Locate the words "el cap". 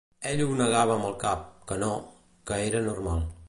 1.11-1.45